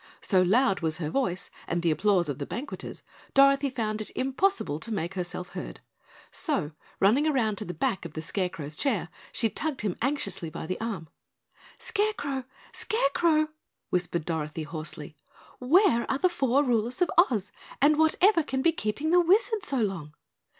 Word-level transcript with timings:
So 0.21 0.41
loud 0.41 0.79
was 0.79 0.97
her 0.97 1.11
voice 1.11 1.51
and 1.67 1.83
the 1.83 1.91
applause 1.91 2.27
of 2.27 2.39
the 2.39 2.47
banqueters, 2.47 3.03
Dorothy 3.35 3.69
found 3.69 4.01
it 4.01 4.09
impossible 4.15 4.79
to 4.79 4.91
make 4.91 5.13
herself 5.13 5.49
heard, 5.49 5.79
so, 6.31 6.71
running 6.99 7.27
around 7.27 7.59
to 7.59 7.65
the 7.65 7.73
back 7.75 8.03
of 8.03 8.13
the 8.13 8.21
Scarecrow's 8.23 8.75
chair, 8.75 9.09
she 9.31 9.47
tugged 9.47 9.81
him 9.81 9.95
anxiously 10.01 10.49
by 10.49 10.65
the 10.65 10.79
arm. 10.81 11.07
"Scarecrow! 11.77 12.45
Scarecrow!" 12.73 13.49
whispered 13.91 14.25
Dorothy 14.25 14.63
hoarsely, 14.63 15.15
"Where 15.59 16.09
are 16.09 16.17
the 16.17 16.29
Four 16.29 16.63
Rulers 16.63 16.99
of 17.03 17.11
Oz, 17.29 17.51
and 17.79 17.95
whatever 17.99 18.41
can 18.41 18.63
be 18.63 18.71
keeping 18.71 19.11
the 19.11 19.21
Wizard 19.21 19.61
so 19.61 19.81
long?" 19.81 20.15